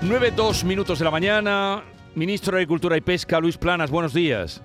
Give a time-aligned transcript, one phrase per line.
[0.00, 1.82] 9, 2 minutos de la mañana.
[2.14, 4.62] Ministro de Agricultura y Pesca, Luis Planas, buenos días.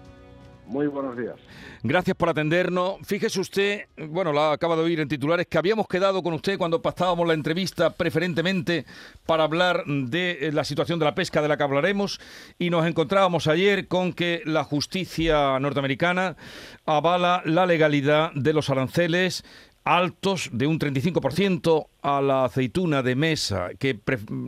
[0.68, 1.36] Muy buenos días.
[1.82, 2.98] Gracias por atendernos.
[3.04, 6.84] Fíjese usted, bueno, lo acaba de oír en titulares, que habíamos quedado con usted cuando
[6.84, 8.86] pasábamos la entrevista preferentemente
[9.26, 12.22] para hablar de eh, la situación de la pesca de la que hablaremos
[12.60, 16.38] y nos encontrábamos ayer con que la justicia norteamericana
[16.86, 19.44] avala la legalidad de los aranceles
[19.84, 24.00] altos de un 35% a la aceituna de mesa, que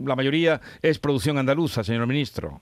[0.04, 2.60] la mayoría es producción andaluza, señor ministro.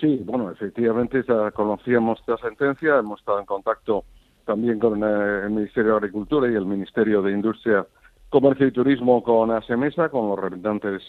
[0.00, 4.04] Sí, bueno, efectivamente ya conocíamos esta sentencia, hemos estado en contacto
[4.44, 7.86] también con eh, el Ministerio de Agricultura y el Ministerio de Industria,
[8.28, 11.02] Comercio y Turismo con ASEMESA, con los representantes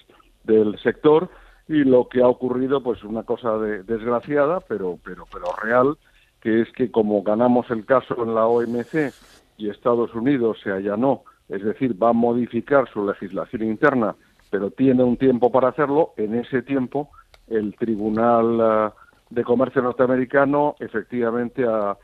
[0.43, 1.29] del sector,
[1.67, 5.97] y lo que ha ocurrido, pues una cosa de, desgraciada, pero, pero, pero real,
[6.39, 9.13] que es que como ganamos el caso en la OMC
[9.57, 14.15] y Estados Unidos se allanó, es decir, va a modificar su legislación interna,
[14.49, 17.09] pero tiene un tiempo para hacerlo, en ese tiempo
[17.47, 18.93] el Tribunal eh,
[19.29, 21.97] de Comercio norteamericano efectivamente ha,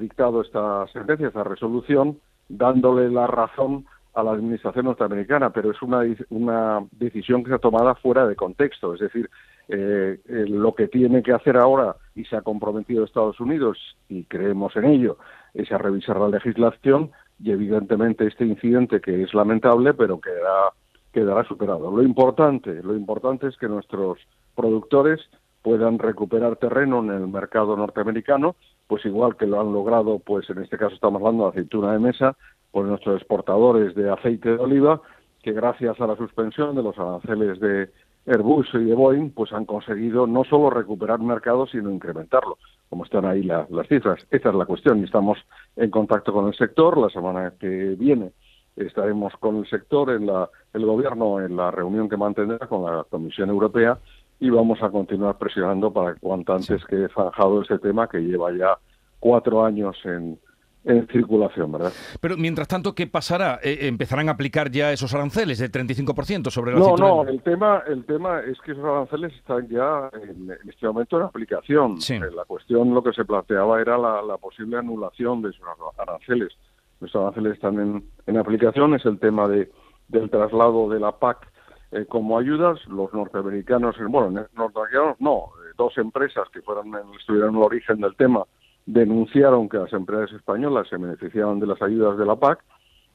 [0.00, 6.00] dictado esta sentencia, esta resolución, dándole la razón a la administración norteamericana, pero es una,
[6.30, 8.94] una decisión que se ha tomado fuera de contexto.
[8.94, 9.30] Es decir,
[9.68, 14.24] eh, eh, lo que tiene que hacer ahora, y se ha comprometido Estados Unidos, y
[14.24, 15.18] creemos en ello,
[15.56, 17.10] es a revisar la legislación
[17.42, 20.72] y evidentemente este incidente que es lamentable pero quedará
[21.12, 21.90] quedará superado.
[21.90, 24.18] Lo importante, lo importante es que nuestros
[24.54, 25.18] productores
[25.62, 28.54] puedan recuperar terreno en el mercado norteamericano,
[28.86, 32.00] pues igual que lo han logrado, pues en este caso estamos hablando de aceituna de
[32.00, 32.36] mesa,
[32.70, 35.00] pues nuestros exportadores de aceite de oliva,
[35.42, 37.90] que gracias a la suspensión de los aranceles de
[38.26, 43.24] Airbus y de Boeing, pues han conseguido no solo recuperar mercado, sino incrementarlo como están
[43.24, 44.24] ahí las cifras.
[44.30, 45.38] Esta es la cuestión y estamos
[45.76, 46.98] en contacto con el sector.
[46.98, 48.32] La semana que viene
[48.76, 53.04] estaremos con el sector, en la, el gobierno, en la reunión que mantendrá con la
[53.04, 53.98] Comisión Europea
[54.38, 58.52] y vamos a continuar presionando para que cuanto antes quede zanjado ese tema que lleva
[58.52, 58.78] ya
[59.18, 60.38] cuatro años en,
[60.86, 61.92] en circulación, ¿verdad?
[62.20, 63.58] Pero mientras tanto, ¿qué pasará?
[63.62, 67.82] Eh, ¿Empezarán a aplicar ya esos aranceles de 35% sobre la No, no, el tema,
[67.88, 71.98] el tema es que esos aranceles están ya en, este momento en aplicación.
[72.08, 75.66] Eh, la cuestión, lo que se planteaba era la, posible anulación de esos
[75.98, 76.52] aranceles.
[77.00, 79.70] Los aranceles están en, en aplicación, es el tema de,
[80.08, 81.48] del traslado de la PAC
[81.92, 82.78] eh, como ayudas.
[82.86, 88.44] Los norteamericanos, bueno, norteamericanos no, dos empresas que fueron, estuvieron en el origen del tema,
[88.86, 92.64] denunciaron que las empresas españolas se beneficiaban de las ayudas de la PAC.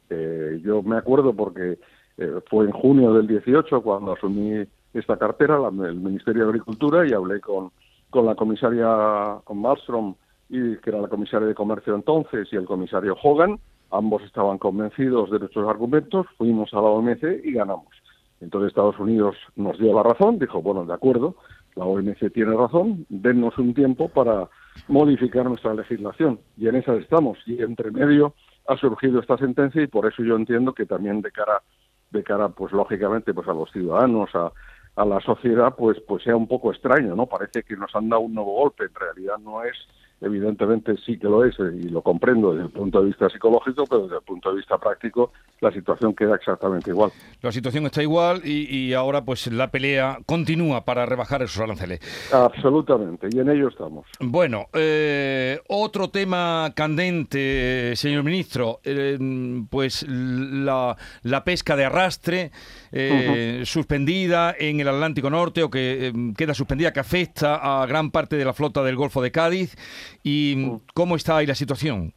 [0.10, 1.80] Eh, yo me acuerdo porque
[2.18, 7.14] eh, fue en junio del 18 cuando asumí esta cartera, el Ministerio de Agricultura, y
[7.14, 7.72] hablé con,
[8.10, 10.16] con la comisaria con Malmström,
[10.50, 13.58] y, que era la comisaria de Comercio entonces, y el comisario Hogan.
[13.90, 17.88] Ambos estaban convencidos de nuestros argumentos, fuimos a la OMC y ganamos.
[18.42, 21.36] Entonces Estados Unidos nos dio la razón, dijo, bueno, de acuerdo,
[21.76, 24.50] la OMC tiene razón, dennos un tiempo para
[24.88, 26.40] modificar nuestra legislación.
[26.58, 27.38] Y en esa estamos.
[27.46, 28.36] Y entre medio
[28.68, 31.62] ha surgido esta sentencia y por eso yo entiendo que también de cara
[32.12, 34.52] de cara pues lógicamente pues a los ciudadanos a,
[34.96, 38.22] a la sociedad pues pues sea un poco extraño no parece que nos han dado
[38.22, 38.86] un nuevo golpe.
[38.86, 39.76] En realidad no es
[40.22, 43.86] evidentemente sí que lo es eh, y lo comprendo desde el punto de vista psicológico,
[43.88, 47.12] pero desde el punto de vista práctico la situación queda exactamente igual.
[47.42, 52.00] La situación está igual y, ahora pues la pelea continúa para rebajar esos aranceles.
[52.34, 54.08] Absolutamente, y en ello estamos.
[54.20, 59.18] Bueno, eh, otro tema candente, señor ministro, eh,
[59.70, 62.52] pues la, la, pesca de arrastre
[63.64, 68.46] suspendida en el Atlántico Norte o que queda suspendida, que afecta a gran parte de
[68.46, 69.76] la flota del Golfo de Cádiz.
[70.24, 70.82] ¿Y mm.
[70.94, 72.14] cómo está ahí la situación?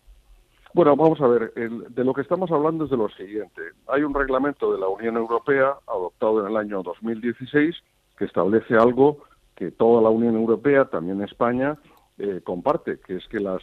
[0.74, 3.62] Bueno, vamos a ver, de lo que estamos hablando es de lo siguiente.
[3.86, 7.76] Hay un reglamento de la Unión Europea adoptado en el año 2016
[8.18, 9.18] que establece algo
[9.54, 11.78] que toda la Unión Europea, también España,
[12.18, 13.62] eh, comparte, que es que las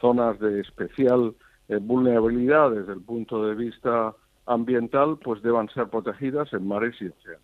[0.00, 1.34] zonas de especial
[1.68, 4.14] eh, vulnerabilidad desde el punto de vista
[4.46, 7.42] ambiental pues deban ser protegidas en mares y océanos.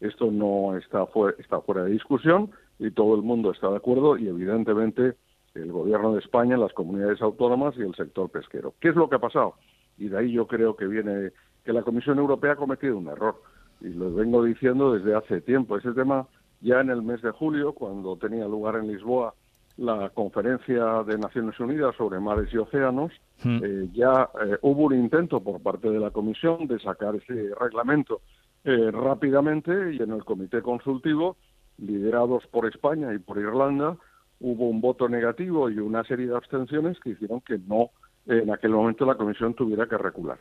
[0.00, 1.06] Esto no está,
[1.38, 5.14] está fuera de discusión y todo el mundo está de acuerdo y evidentemente
[5.56, 8.74] el gobierno de España, las comunidades autónomas y el sector pesquero.
[8.80, 9.54] ¿Qué es lo que ha pasado?
[9.98, 11.30] Y de ahí yo creo que viene
[11.64, 13.40] que la Comisión Europea ha cometido un error.
[13.80, 15.76] Y lo vengo diciendo desde hace tiempo.
[15.76, 16.26] Ese tema
[16.60, 19.34] ya en el mes de julio, cuando tenía lugar en Lisboa
[19.76, 23.12] la conferencia de Naciones Unidas sobre mares y océanos,
[23.44, 23.58] hmm.
[23.62, 28.22] eh, ya eh, hubo un intento por parte de la Comisión de sacar ese reglamento
[28.64, 31.36] eh, rápidamente y en el comité consultivo,
[31.78, 33.96] liderados por España y por Irlanda,
[34.40, 37.90] hubo un voto negativo y una serie de abstenciones que hicieron que no
[38.26, 40.38] en aquel momento la comisión tuviera que recular.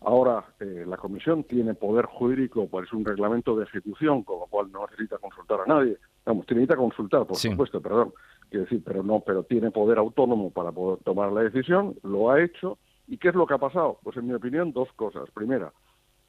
[0.00, 4.46] Ahora, eh, la comisión tiene poder jurídico, pues es un reglamento de ejecución, con lo
[4.46, 5.98] cual no necesita consultar a nadie.
[6.24, 8.12] Vamos, necesita consultar, por supuesto, perdón.
[8.48, 12.40] Quiero decir, pero no, pero tiene poder autónomo para poder tomar la decisión, lo ha
[12.40, 12.78] hecho.
[13.08, 13.98] ¿Y qué es lo que ha pasado?
[14.02, 15.28] Pues en mi opinión, dos cosas.
[15.32, 15.72] Primera,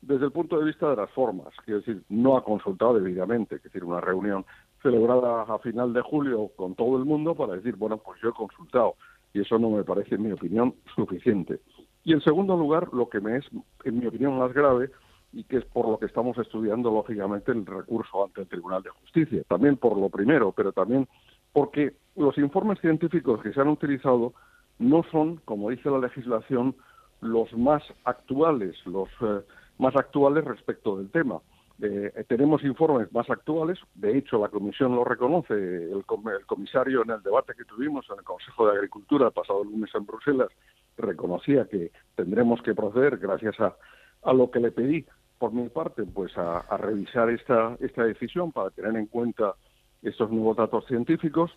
[0.01, 3.63] desde el punto de vista de las formas, quiero decir, no ha consultado debidamente, es
[3.63, 4.45] decir, una reunión
[4.81, 8.33] celebrada a final de julio con todo el mundo para decir, bueno, pues yo he
[8.33, 8.95] consultado
[9.33, 11.59] y eso no me parece, en mi opinión, suficiente.
[12.03, 13.45] Y en segundo lugar, lo que me es,
[13.83, 14.89] en mi opinión, más grave
[15.33, 18.89] y que es por lo que estamos estudiando, lógicamente, el recurso ante el Tribunal de
[18.89, 19.43] Justicia.
[19.47, 21.07] También por lo primero, pero también
[21.51, 24.33] porque los informes científicos que se han utilizado
[24.79, 26.75] no son, como dice la legislación,
[27.21, 29.41] los más actuales, los eh,
[29.77, 31.41] más actuales respecto del tema.
[31.79, 37.11] Eh, tenemos informes más actuales, de hecho la Comisión lo reconoce, el, el, comisario en
[37.11, 40.49] el debate que tuvimos en el Consejo de Agricultura el pasado lunes en Bruselas
[40.97, 43.75] reconocía que tendremos que proceder, gracias a,
[44.23, 45.05] a lo que le pedí
[45.37, 49.53] por mi parte, pues a, revisar esta, esta decisión para tener en cuenta
[50.01, 51.51] estos nuevos datos científicos.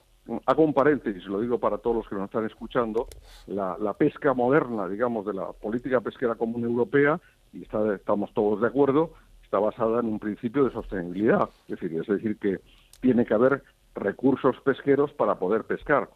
[0.47, 3.09] Hago un paréntesis, lo digo para todos los que nos están escuchando,
[3.47, 7.19] la, la pesca moderna, digamos, de la política pesquera común europea,
[7.53, 9.15] y está, estamos todos de acuerdo,
[9.51, 12.61] está basada en un principio de sostenibilidad, es decir, es decir, que
[13.01, 13.65] tiene que haber
[13.97, 16.09] recursos pesqueros para poder pescar.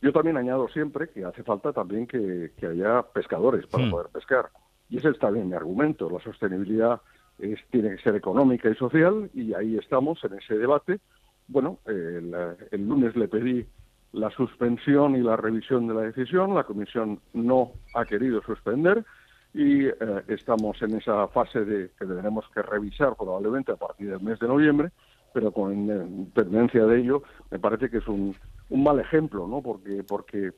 [0.00, 3.90] Yo también añado siempre que hace falta también que, haya pescadores para hmm.
[3.90, 4.48] poder pescar.
[4.88, 6.08] Y ese está bien mi argumento.
[6.08, 7.02] La sostenibilidad
[7.38, 11.00] es, tiene que ser económica y social y ahí estamos en ese debate.
[11.48, 12.30] Bueno, el,
[12.72, 13.66] lunes le pedí
[14.12, 16.54] la suspensión y la revisión de la decisión.
[16.54, 19.04] La Comisión no ha querido suspender
[19.52, 19.94] y eh,
[20.28, 24.48] estamos en esa fase de que tendremos que revisar probablemente a partir del mes de
[24.48, 24.90] noviembre
[25.32, 28.34] pero con independencia de ello, me parece que es un,
[28.68, 29.62] un mal ejemplo, ¿no?
[29.62, 30.52] Porque, porque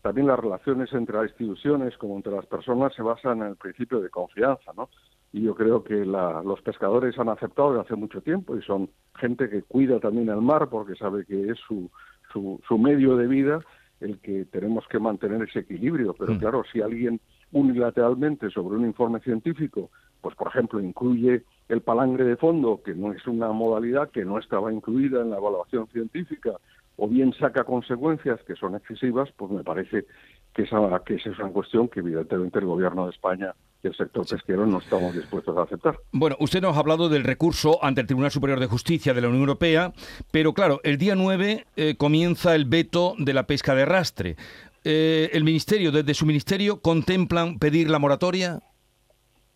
[0.00, 4.00] también las relaciones entre las instituciones como entre las personas se basan en el principio
[4.00, 4.88] de confianza, ¿no?
[5.32, 8.90] Y yo creo que la, los pescadores han aceptado desde hace mucho tiempo y son
[9.14, 11.90] gente que cuida también el mar porque sabe que es su,
[12.32, 13.60] su, su medio de vida
[14.00, 16.14] el que tenemos que mantener ese equilibrio.
[16.18, 16.38] Pero mm.
[16.38, 17.18] claro, si alguien
[17.52, 19.90] unilateralmente sobre un informe científico,
[20.20, 24.38] pues por ejemplo incluye el palangre de fondo, que no es una modalidad que no
[24.38, 26.52] estaba incluida en la evaluación científica,
[26.96, 30.06] o bien saca consecuencias que son excesivas, pues me parece
[30.54, 34.26] que esa, que es una cuestión que evidentemente el Gobierno de España y el sector
[34.26, 35.96] pesquero no estamos dispuestos a aceptar.
[36.12, 39.28] Bueno, usted nos ha hablado del recurso ante el Tribunal Superior de Justicia de la
[39.28, 39.92] Unión Europea,
[40.30, 44.36] pero claro, el día 9 eh, comienza el veto de la pesca de arrastre.
[44.84, 48.60] Eh, ¿El Ministerio, desde su Ministerio, contemplan pedir la moratoria?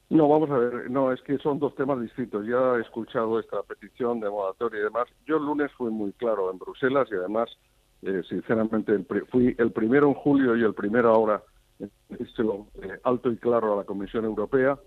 [0.09, 2.47] No, vamos a ver, no, es que son dos temas distintos.
[2.47, 5.09] Ya he escuchado esta petición de moratoria y demás.
[5.27, 7.51] Yo el lunes fui muy claro en Bruselas y además,
[8.03, 8.97] eh, sinceramente,
[9.31, 11.43] fui el primero en julio y el primero ahora,
[11.81, 11.89] eh,
[13.03, 14.79] alto y claro a la Comisión Europea,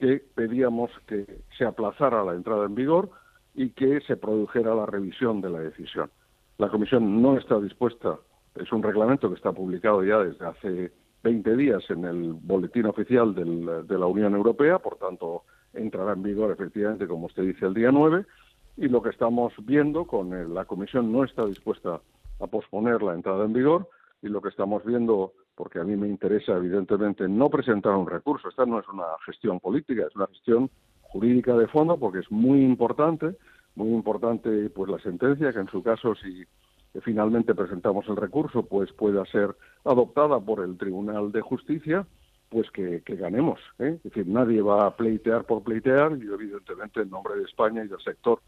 [0.00, 1.26] que pedíamos que
[1.58, 3.10] se aplazara la entrada en vigor
[3.54, 6.10] y que se produjera la revisión de la decisión.
[6.56, 8.18] La Comisión no está dispuesta,
[8.54, 13.34] es un reglamento que está publicado ya desde hace 20 días en el boletín oficial
[13.34, 17.90] de la Unión Europea, por tanto entrará en vigor efectivamente, como usted dice, el día
[17.90, 18.26] 9,
[18.76, 22.00] y lo que estamos viendo con la Comisión no está dispuesta
[22.40, 23.88] a posponer la entrada en vigor,
[24.22, 28.48] y lo que estamos viendo, porque a mí me interesa evidentemente no presentar un recurso,
[28.48, 30.70] esta no es una gestión política, es una gestión
[31.02, 33.36] jurídica de fondo, porque es muy importante,
[33.74, 36.44] muy importante pues la sentencia, que en su caso si
[37.00, 42.06] finalmente presentamos el recurso, pues pueda ser adoptada por el Tribunal de Justicia,
[42.50, 43.58] pues que, ganemos.
[43.78, 43.96] ¿eh?
[43.96, 47.88] Es decir, nadie va a pleitear por pleitear, y evidentemente en nombre de España y
[47.88, 48.40] del sector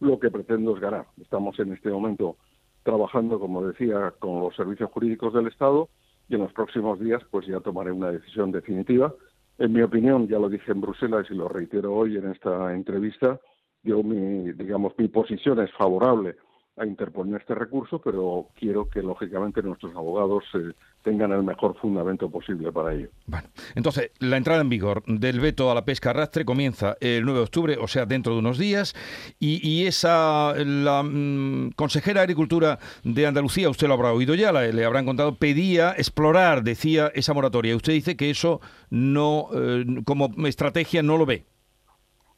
[0.00, 1.06] lo que pretendo es ganar.
[1.20, 2.36] Estamos en este momento
[2.82, 5.88] trabajando, como decía, con los servicios jurídicos del Estado
[6.28, 9.14] y en los próximos días pues ya tomaré una decisión definitiva.
[9.58, 13.38] En mi opinión, ya lo dije en Bruselas y lo reitero hoy en esta entrevista,
[13.84, 16.34] yo mi, digamos, mi posición es favorable
[16.76, 22.30] a interponer este recurso, pero quiero que lógicamente nuestros abogados eh, tengan el mejor fundamento
[22.30, 23.08] posible para ello.
[23.26, 27.40] Bueno, entonces la entrada en vigor del veto a la pesca arrastre comienza el 9
[27.40, 28.94] de octubre, o sea, dentro de unos días,
[29.38, 34.84] y, esa la mm, consejera de Agricultura de Andalucía, usted lo habrá oído ya, le
[34.84, 37.76] habrán contado, pedía explorar, decía esa moratoria.
[37.76, 38.60] Usted dice que eso
[38.90, 41.44] no, eh, como estrategia no lo ve.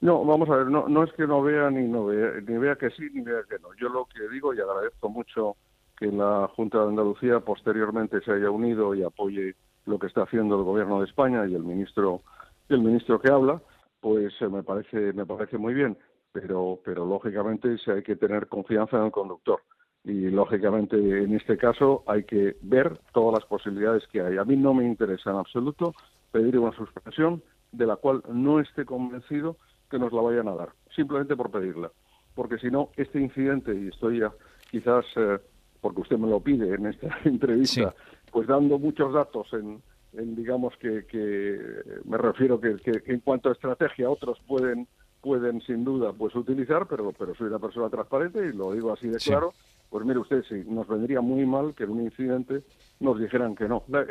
[0.04, 2.76] No, vamos a ver, no, no es que no vea ni no vea, ni vea
[2.76, 3.70] que sí ni vea que no.
[3.80, 5.56] Yo lo que digo y agradezco mucho
[5.96, 9.54] que la Junta de Andalucía posteriormente se haya unido y apoye
[9.86, 12.20] lo que está haciendo el Gobierno de España y el ministro
[12.68, 13.62] el ministro que habla,
[14.00, 15.96] pues eh, me parece me parece muy bien,
[16.32, 19.60] pero pero lógicamente hay que tener confianza en el conductor
[20.04, 24.36] y lógicamente en este caso hay que ver todas las posibilidades que hay.
[24.36, 25.94] A mí no me interesa en absoluto
[26.30, 27.42] pedir una suspensión
[27.72, 29.56] de la cual no esté convencido
[29.94, 31.88] que nos la vayan a dar, simplemente por pedirla.
[32.34, 34.32] Porque si no, este incidente, y estoy ya
[34.68, 35.38] quizás, eh,
[35.80, 37.94] porque usted me lo pide en esta entrevista,
[38.32, 39.80] pues dando muchos datos en,
[40.34, 41.60] digamos que, que,
[42.06, 44.88] me refiero que, que, en cuanto a estrategia otros pueden
[45.20, 49.08] pueden sin duda pues utilizar, pero pero soy una persona transparente y lo digo así
[49.08, 49.54] de claro.
[49.90, 52.64] Pues mire usted, sí, nos vendría muy mal que en un incidente
[52.98, 53.84] nos dijeran que no.
[53.86, 54.04] La,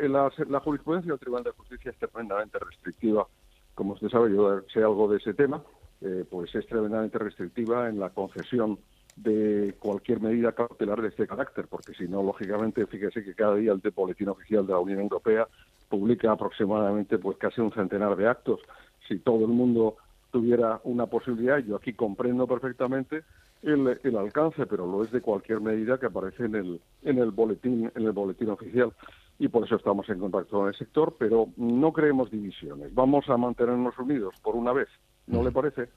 [0.48, 3.26] la, jurisprudencia del Tribunal de Justicia es tremendamente restrictiva.
[3.74, 5.62] Como usted sabe, yo sé algo de ese tema,
[6.00, 8.78] eh, pues es tremendamente restrictiva en la concesión
[9.16, 13.72] de cualquier medida cautelar de este carácter, porque si no, lógicamente, fíjese que cada día
[13.72, 15.46] el Boletín Oficial de la Unión Europea
[15.88, 18.60] publica aproximadamente pues casi un centenar de actos.
[19.06, 19.96] Si todo el mundo
[20.32, 23.22] tuviera una posibilidad, yo aquí comprendo perfectamente
[23.64, 27.90] el, alcance, pero lo es de cualquier medida que aparece en el, en el boletín,
[27.94, 28.92] en el boletín oficial.
[29.38, 32.94] Y por eso estamos en contacto con el sector, pero no creemos divisiones.
[32.94, 34.88] Vamos a mantenernos unidos por una vez.
[35.26, 35.88] ¿No le parece?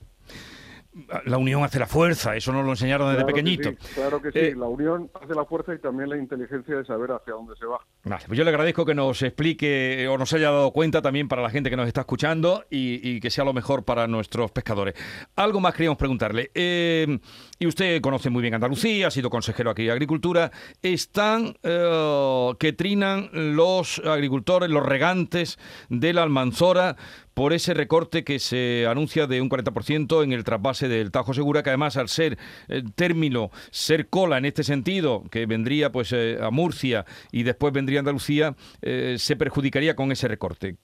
[1.25, 3.72] La unión hace la fuerza, eso nos lo enseñaron desde pequeñito.
[3.94, 7.12] claro que sí, eh, la unión hace la fuerza y también la inteligencia de saber
[7.12, 7.79] hacia dónde se va.
[8.03, 11.41] Vale, pues yo le agradezco que nos explique o nos haya dado cuenta también para
[11.41, 14.96] la gente que nos está escuchando y, que sea lo mejor para nuestros pescadores.
[15.36, 16.51] Algo más queríamos preguntarle.
[16.53, 17.20] Eh,
[17.60, 20.51] y usted conoce muy bien Andalucía, ha sido consejero aquí de Agricultura.
[20.82, 26.96] ¿Están eh, que trinan los agricultores, los regantes de la Almanzora
[27.38, 31.62] por ese recorte que se anuncia de un 40% en el trasvase del Tajo Segura,
[31.62, 32.36] que además al ser
[32.67, 37.72] eh, término, ser cola en este sentido, que vendría pues eh, a Murcia y después
[37.72, 40.77] vendría a Andalucía, eh, se perjudicaría con ese recorte.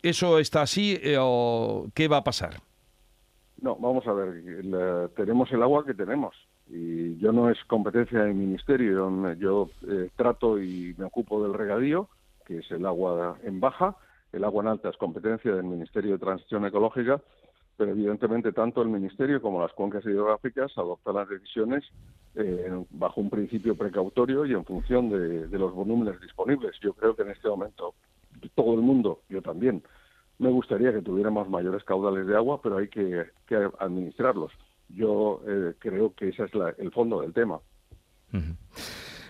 [0.00, 2.60] ¿Eso está así o qué va a pasar?
[3.60, 6.36] No, vamos a ver, tenemos el agua que tenemos
[6.70, 9.70] y yo no es competencia del ministerio, yo
[10.14, 12.08] trato y me ocupo del regadío,
[12.46, 13.96] que es el agua en baja,
[14.36, 17.20] el agua en alta es competencia del Ministerio de Transición Ecológica,
[17.76, 21.84] pero evidentemente tanto el Ministerio como las cuencas hidrográficas adoptan las decisiones
[22.34, 26.76] eh, bajo un principio precautorio y en función de, los volúmenes disponibles.
[26.82, 27.94] Yo creo que en este momento
[28.54, 29.82] todo el mundo, yo también,
[30.38, 33.24] me gustaría que tuviéramos mayores caudales de agua, pero hay que,
[33.78, 34.52] administrarlos.
[34.90, 37.58] Yo eh, creo que ese es el fondo del tema.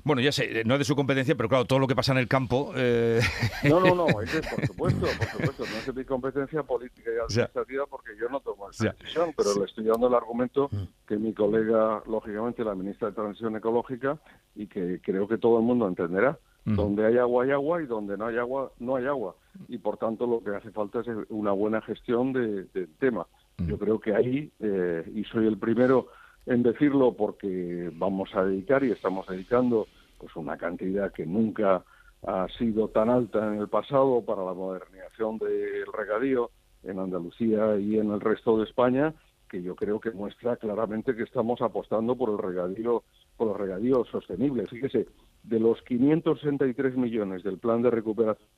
[0.07, 2.19] Bueno, ya sé, no es de su competencia, pero claro, todo lo que pasa en
[2.19, 2.73] el campo...
[2.77, 3.21] Eh...
[3.65, 7.19] No, no, no, es por supuesto, por supuesto, no es de mi competencia política y
[7.19, 11.09] administrativa porque yo no tomo esa decisión, pero le estoy dando el argumento mm.
[11.09, 14.17] que mi colega, lógicamente, la ministra de Transición Ecológica,
[14.55, 18.17] y que creo que todo el mundo entenderá, donde hay agua hay agua y donde
[18.17, 19.35] no hay agua no hay agua.
[19.69, 22.69] Y por tanto lo que hace falta es una buena gestión del
[23.01, 23.27] tema.
[23.59, 26.09] Yo creo que ahí, eh, y soy el primero
[26.47, 31.85] en decirlo porque vamos a dedicar y estamos dedicando pues una cantidad que nunca
[32.27, 36.51] ha sido tan alta en el pasado para la modernización del regadío
[36.83, 39.15] en Andalucía y en el resto de España,
[39.49, 43.05] que yo creo que muestra claramente que estamos apostando por el regadío
[43.37, 44.67] por el regadío sostenible.
[44.67, 45.07] Fíjese,
[45.43, 48.49] de los 563 millones del plan de recuperación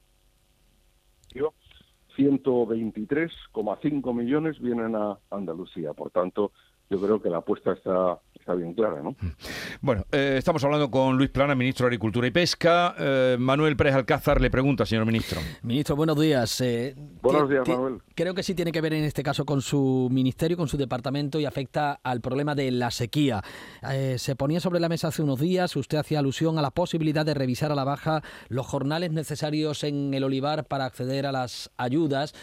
[2.18, 5.92] 123,5 millones vienen a Andalucía.
[5.94, 6.50] Por tanto,
[6.90, 9.14] yo creo que la apuesta está, está bien clara, ¿no?
[9.82, 12.94] Bueno, eh, estamos hablando con Luis Plana, ministro de Agricultura y Pesca.
[12.98, 15.38] Eh, Manuel Pérez Alcázar le pregunta, señor ministro.
[15.62, 16.58] Ministro, buenos días.
[16.62, 18.00] Eh, buenos días, Manuel.
[18.14, 21.38] Creo que sí tiene que ver en este caso con su ministerio, con su departamento
[21.38, 23.42] y afecta al problema de la sequía.
[24.16, 27.34] se ponía sobre la mesa hace unos días, usted hacía alusión a la posibilidad de
[27.34, 32.34] revisar a la baja los jornales necesarios en el olivar para acceder a las ayudas.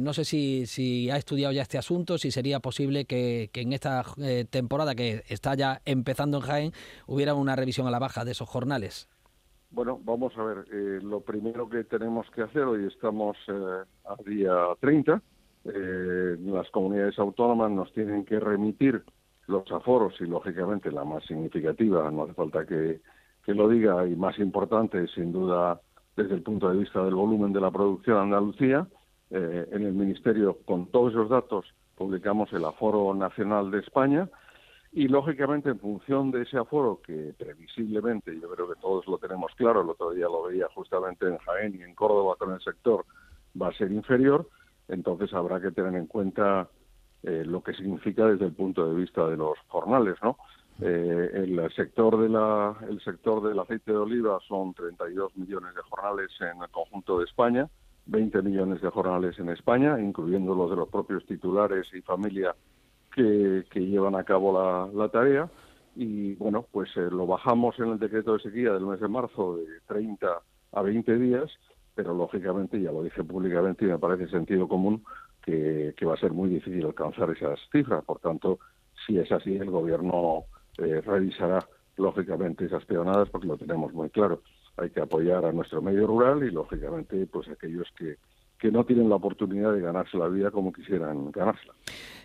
[0.00, 3.72] no sé si, si ha estudiado ya este asunto, si sería posible que, que en
[3.72, 6.72] esta eh, temporada que está ya empezando en Jaén
[7.06, 9.08] hubiera una revisión a la baja de esos jornales?
[9.70, 10.64] Bueno, vamos a ver.
[10.72, 15.22] Eh, lo primero que tenemos que hacer, hoy estamos eh, a día 30,
[15.62, 19.04] las comunidades autónomas nos tienen que remitir
[19.46, 23.00] los aforos y, lógicamente, la más significativa, no hace falta que,
[23.44, 25.80] que lo diga, y más importante, sin duda,
[26.16, 28.86] desde el punto de vista del volumen de la producción Andalucía,
[29.30, 34.28] en el Ministerio, con todos esos datos, publicamos el aforo nacional de España
[34.92, 39.52] y lógicamente en función de ese aforo que previsiblemente yo creo que todos lo tenemos
[39.54, 43.04] claro, el otro día lo veía justamente en Jaén y en Córdoba con el sector
[43.60, 44.48] va a ser inferior,
[44.88, 46.68] entonces habrá que tener en cuenta
[47.22, 50.36] eh, lo que significa desde el punto de vista de los jornales, ¿no?
[50.80, 55.82] Eh, el sector de la el sector del aceite de oliva son 32 millones de
[55.82, 57.68] jornales en el conjunto de España
[58.06, 62.54] 20 millones de jornales en España, incluyendo los de los propios titulares y familia
[63.14, 65.50] que, llevan a cabo la, tarea.
[65.96, 69.56] Y bueno, pues eh, lo bajamos en el decreto de sequía del mes de marzo
[69.56, 70.28] de 30
[70.72, 71.50] a 20 días,
[71.94, 75.02] pero lógicamente, ya lo dije públicamente y me parece sentido común,
[75.42, 78.04] que, va a ser muy difícil alcanzar esas cifras.
[78.04, 78.60] Por tanto,
[79.06, 80.44] si es así, el gobierno
[80.78, 81.58] eh, revisará
[81.96, 84.42] lógicamente esas peonadas porque lo tenemos muy claro.
[84.76, 88.16] Hay que apoyar a nuestro medio rural y lógicamente pues aquellos que,
[88.58, 91.74] que no tienen la oportunidad de ganarse la vida como quisieran ganársela.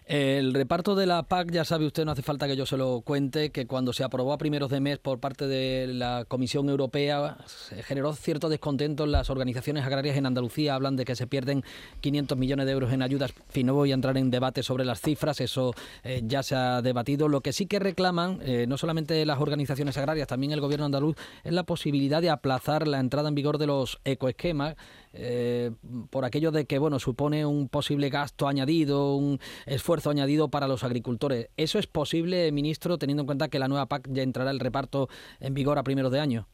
[0.08, 3.02] El reparto de la PAC, ya sabe usted, no hace falta que yo se lo
[3.02, 7.40] cuente, que cuando se aprobó a primeros de mes por parte de la Comisión Europea,
[7.48, 10.76] se generó cierto descontento en las organizaciones agrarias en Andalucía.
[10.76, 11.64] Hablan de que se pierden
[12.02, 13.34] 500 millones de euros en ayudas.
[13.56, 16.84] En no voy a entrar en debate sobre las cifras, eso eh, ya se ha
[16.84, 17.28] debatido.
[17.28, 21.16] Lo que sí que reclaman, eh, no solamente las organizaciones agrarias, también el gobierno andaluz,
[21.44, 24.76] es la posibilidad de aplazar la entrada en vigor de los ecoesquemas,
[25.16, 25.72] eh,
[26.10, 30.84] por aquello de que, bueno, supone un posible gasto añadido, un esfuerzo añadido para los
[30.84, 31.50] agricultores.
[31.58, 35.08] ¿Eso es posible, ministro, teniendo en cuenta que la nueva PAC ya entrará el reparto
[35.40, 36.48] en vigor a primeros de año?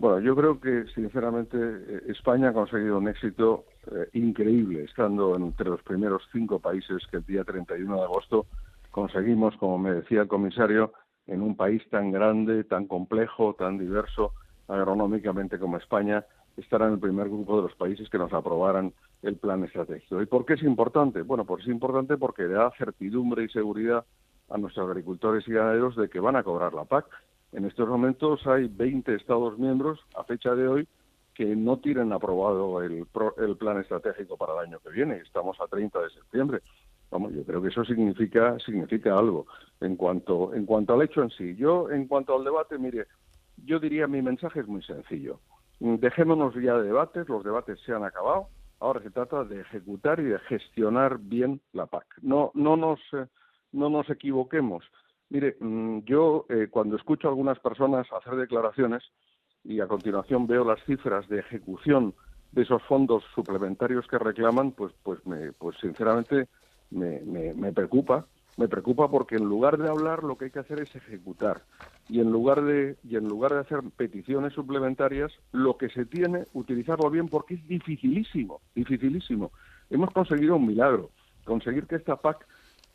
[0.00, 5.68] Bueno, yo creo que sinceramente eh, España ha conseguido un éxito eh, increíble, estando entre
[5.68, 8.46] los primeros cinco países que el día 31 de agosto
[8.92, 10.92] conseguimos, como me decía el comisario,
[11.26, 14.32] en un país tan grande, tan complejo, tan diverso
[14.68, 16.24] agronómicamente como España,
[16.58, 20.20] estar en el primer grupo de los países que nos aprobaran el plan estratégico.
[20.20, 21.22] ¿Y por qué es importante?
[21.22, 24.04] Bueno, pues es importante porque da certidumbre y seguridad
[24.50, 27.06] a nuestros agricultores y ganaderos de que van a cobrar la PAC.
[27.52, 30.88] En estos momentos hay 20 Estados miembros, a fecha de hoy,
[31.34, 33.06] que no tienen aprobado el,
[33.38, 35.18] el plan estratégico para el año que viene.
[35.18, 36.60] Estamos a 30 de septiembre.
[37.10, 39.46] Vamos, yo creo que eso significa significa algo
[39.80, 41.54] en cuanto en cuanto al hecho en sí.
[41.56, 43.06] Yo en cuanto al debate, mire,
[43.64, 45.40] yo diría mi mensaje es muy sencillo.
[45.80, 48.48] Dejémonos ya de debates, los debates se han acabado
[48.80, 52.06] Ahora se trata de ejecutar y de gestionar bien la PAC.
[52.22, 53.26] No, no, nos, eh,
[53.72, 54.84] no nos equivoquemos.
[55.30, 59.02] Mire, mm, yo eh, cuando escucho a algunas personas hacer declaraciones
[59.64, 62.14] y a continuación veo las cifras de ejecución
[62.52, 66.48] de esos fondos suplementarios que reclaman, pues, pues, me, pues sinceramente
[66.90, 68.26] me, me preocupa
[68.58, 71.62] me preocupa porque en lugar de hablar lo que hay que hacer es ejecutar
[72.08, 76.44] y en lugar de y en lugar de hacer peticiones suplementarias lo que se tiene
[76.54, 79.52] utilizarlo bien porque es dificilísimo dificilísimo.
[79.90, 81.10] Hemos conseguido un milagro.
[81.44, 82.46] Conseguir que esta PAC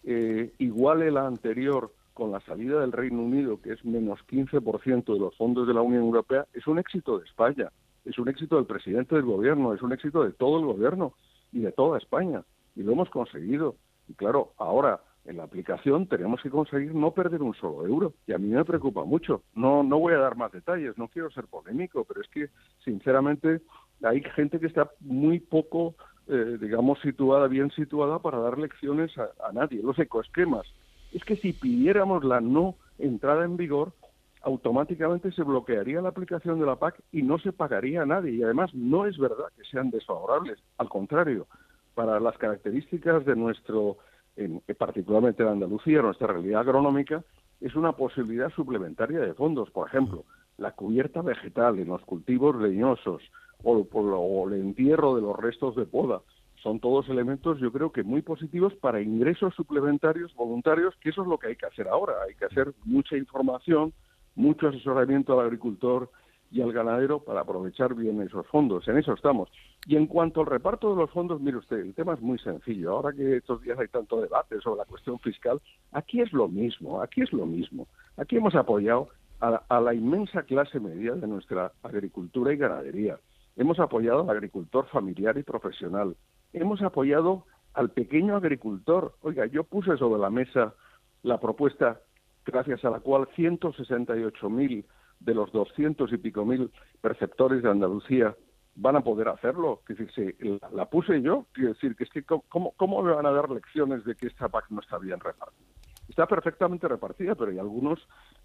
[0.04, 5.20] eh, iguale la anterior con la salida del Reino Unido que es menos 15% de
[5.20, 7.72] los fondos de la Unión Europea es un éxito de España.
[8.06, 11.14] Es un éxito del presidente del gobierno es un éxito de todo el gobierno
[11.52, 12.44] y de toda España.
[12.76, 13.76] Y lo hemos conseguido.
[14.08, 18.14] Y claro ahora en la aplicación tenemos que conseguir no perder un solo euro.
[18.28, 19.44] Y a mí me preocupa mucho.
[19.56, 22.50] No, no voy a dar más detalles, no quiero ser polémico, pero es que,
[22.84, 23.62] sinceramente,
[24.04, 25.96] hay gente que está muy poco,
[26.28, 29.82] eh, digamos, situada, bien situada para dar lecciones a, a nadie.
[29.82, 30.68] Los ecoesquemas.
[31.14, 33.94] Es que si pidiéramos la no entrada en vigor,
[34.42, 38.34] automáticamente se bloquearía la aplicación de la PAC y no se pagaría a nadie.
[38.34, 40.60] Y además no es verdad que sean desfavorables.
[40.78, 41.48] Al contrario,
[41.96, 43.98] para las características de nuestro
[44.36, 47.24] en, particularmente en Andalucía, nuestra realidad agronómica,
[47.62, 49.70] es una posibilidad suplementaria de fondos.
[49.72, 50.26] Por ejemplo,
[50.58, 53.22] la cubierta vegetal en los cultivos leñosos
[53.64, 56.22] o, el entierro de los restos de poda.
[56.62, 61.28] Son todos elementos, yo creo que muy positivos para ingresos suplementarios voluntarios, que eso es
[61.28, 62.14] lo que hay que hacer ahora.
[62.28, 63.94] Hay que hacer mucha información,
[64.36, 66.10] mucho asesoramiento al agricultor,
[66.54, 68.88] y al ganadero para aprovechar bien esos fondos.
[68.88, 69.50] En eso estamos.
[69.88, 72.92] Y en cuanto al reparto de los fondos, mire usted, el tema es muy sencillo.
[72.92, 75.60] Ahora que estos días hay tanto debate sobre la cuestión fiscal,
[75.92, 77.88] aquí es lo mismo, aquí es lo mismo.
[78.18, 79.10] Aquí hemos apoyado
[79.42, 83.18] a, a la inmensa clase media de nuestra agricultura y ganadería.
[83.56, 86.16] Hemos apoyado al agricultor familiar y profesional.
[86.54, 89.16] Hemos apoyado al pequeño agricultor.
[89.22, 90.76] Oiga, yo puse sobre la mesa
[91.24, 92.00] la propuesta
[92.46, 94.86] gracias a la cual 168.000
[95.24, 98.36] de los doscientos y pico mil perceptores de Andalucía
[98.76, 99.82] van a poder hacerlo.
[99.86, 103.50] Que la, puse yo, quiero decir que es que ¿cómo, cómo me van a dar
[103.50, 105.68] lecciones de que esta PAC no está bien repartida.
[106.10, 108.00] Está perfectamente repartida, pero hay algunos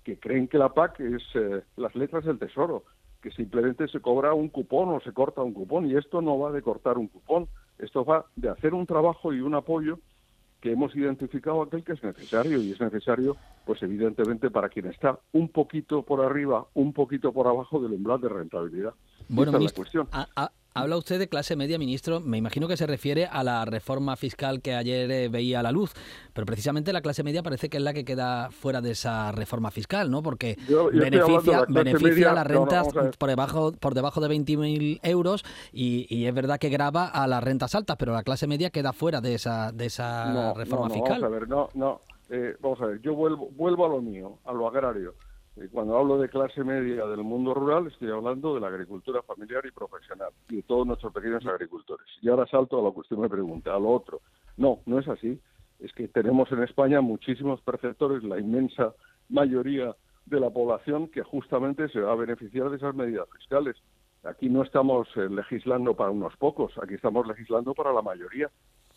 [0.05, 2.85] que creen que la PAC es eh, las letras del tesoro,
[3.21, 6.53] que simplemente se cobra un cupón o se corta un cupón, y esto no va
[6.53, 9.99] de cortar un cupón, esto va de hacer un trabajo y un apoyo
[10.61, 15.18] que hemos identificado aquel que es necesario y es necesario, pues evidentemente para quien está
[15.33, 18.94] un poquito por arriba, un poquito por abajo del umbral de rentabilidad.
[19.29, 19.85] Bueno, ministro,
[20.81, 22.21] habla usted de clase media, ministro.
[22.21, 25.73] Me imagino que se refiere a la reforma fiscal que ayer eh, veía a la
[25.73, 25.93] luz,
[26.33, 29.71] pero precisamente la clase media parece que es la que queda fuera de esa reforma
[29.71, 30.23] fiscal, ¿no?
[30.23, 30.57] Porque
[30.93, 32.88] beneficia, beneficia a las rentas
[33.19, 37.75] por debajo por debajo de 20.000 euros y, es verdad que graba a las rentas
[37.75, 41.21] altas, pero la clase media queda fuera de esa de esa reforma fiscal.
[41.21, 42.01] Vamos a ver, no, no.
[42.31, 45.14] Eh, vamos a ver, yo vuelvo vuelvo a lo mío, a lo agrario
[45.66, 49.73] cuando hablo de clase media del mundo rural, estoy hablando de la agricultura familiar y
[49.73, 52.07] profesional y de todos nuestros pequeños agricultores.
[52.23, 54.21] Y ahora salto a lo que usted me pregunta, a lo otro.
[54.57, 55.40] No, no es así.
[55.81, 58.94] Es que tenemos en España muchísimos perceptores, la inmensa
[59.29, 59.94] mayoría
[60.27, 63.77] de la población que justamente se va a beneficiar de esas medidas fiscales.
[64.25, 68.51] Aquí no estamos eh, legislando para unos pocos, aquí estamos legislando para la mayoría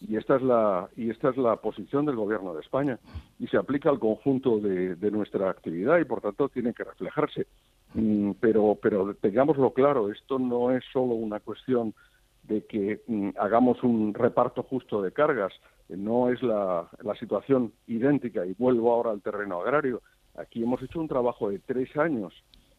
[0.08, 3.00] y esta es la y esta es la posición del gobierno de España
[3.40, 7.48] y se aplica al conjunto de, nuestra actividad y por tanto tiene que reflejarse.
[7.94, 11.94] Mm, pero pero tengámoslo claro esto no es solo una cuestión
[12.44, 15.54] de que mm, hagamos un reparto justo de cargas
[15.90, 20.02] no es la, la situación idéntica y vuelvo ahora al terreno agrario.
[20.38, 22.34] Aquí hemos hecho un trabajo de tres años.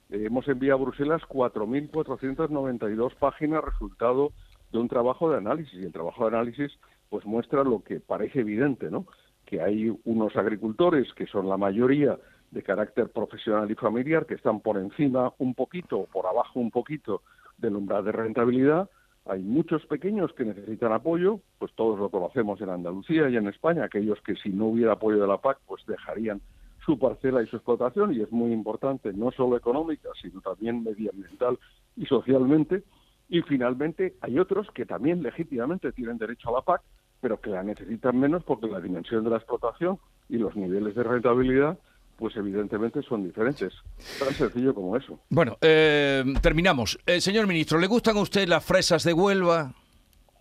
[0.08, 4.32] Eh, hemos enviado a Bruselas 4.492 páginas resultado
[4.72, 6.72] de un trabajo de análisis y el trabajo de análisis
[7.12, 9.04] pues muestra lo que parece evidente, ¿no?
[9.44, 12.18] Que hay unos agricultores que son la mayoría
[12.50, 16.70] de carácter profesional y familiar que están por encima un poquito o por abajo un
[16.70, 17.20] poquito
[17.58, 18.88] del umbral de rentabilidad.
[19.26, 23.84] Hay muchos pequeños que necesitan apoyo, pues todos lo conocemos en Andalucía y en España,
[23.84, 26.40] aquellos que si no hubiera apoyo de la PAC, pues dejarían
[26.86, 31.58] su parcela y su explotación, y es muy importante, no solo económica, sino también medioambiental
[31.94, 32.84] y socialmente.
[33.28, 36.80] Y finalmente hay otros que también legítimamente tienen derecho a la PAC,
[37.22, 41.04] pero que la necesitan menos porque la dimensión de la explotación y los niveles de
[41.04, 41.78] rentabilidad
[42.18, 43.72] pues evidentemente son diferentes.
[44.18, 45.18] Tan sencillo como eso.
[45.30, 46.98] Bueno, eh, terminamos.
[47.06, 49.72] Eh, señor ministro, ¿le gustan a usted las fresas de Huelva?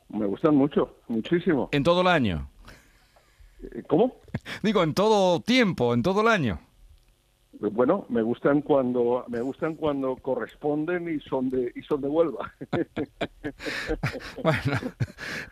[0.10, 1.70] Me gustan mucho, muchísimo.
[1.72, 2.50] ¿En todo el año?
[3.64, 4.16] Eh, ¿Cómo?
[4.64, 6.60] Digo, en todo tiempo, en todo el año.
[7.70, 12.52] Bueno, me gustan cuando me gustan cuando corresponden y son de y son de Huelva.
[14.44, 14.80] bueno,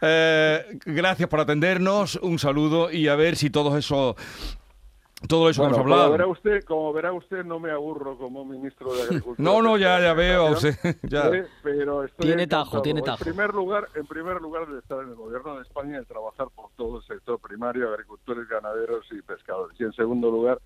[0.02, 4.16] eh, gracias por atendernos, un saludo y a ver si todo eso
[5.28, 6.04] todo eso hemos hablado.
[6.04, 9.52] Como verá usted, como verá usted, no me aburro como ministro de Agricultura.
[9.52, 10.54] no, no, ya, ya veo.
[10.54, 11.30] Usted, ya.
[11.62, 13.18] Pero tiene tajo, tiene tajo.
[13.26, 16.48] En primer lugar, en primer lugar de estar en el gobierno de España y trabajar
[16.56, 19.78] por todo el sector primario, agricultores, ganaderos y pescadores.
[19.80, 20.60] Y en segundo lugar,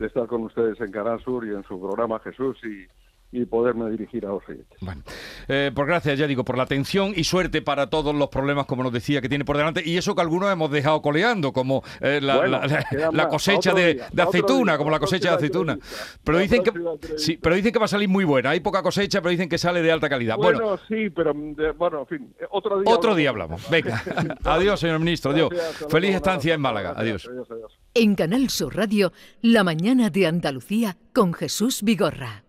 [0.00, 2.86] de estar con ustedes en Canal Sur y en su programa Jesús y,
[3.32, 4.76] y poderme dirigir a los siguientes.
[4.80, 5.02] Bueno,
[5.46, 8.82] eh, pues gracias, ya digo, por la atención y suerte para todos los problemas, como
[8.82, 12.20] nos decía, que tiene por delante, y eso que algunos hemos dejado coleando, como eh,
[12.20, 15.78] la, cosecha de, aceituna, como la cosecha de aceituna.
[16.24, 16.72] Pero dicen que
[17.16, 18.50] sí, pero dicen que va a salir muy buena.
[18.50, 20.36] Hay poca cosecha, pero dicen que sale de alta calidad.
[20.36, 21.32] Bueno, sí, pero
[21.76, 22.92] bueno, en fin, otro día.
[22.92, 23.68] Otro día hablamos.
[23.70, 24.02] Venga,
[24.44, 25.50] adiós, señor ministro, adiós.
[25.88, 26.94] Feliz estancia en Málaga.
[26.96, 27.30] Adiós.
[27.94, 32.44] En Canal Sur Radio, la mañana de Andalucía con Jesús Vigorra.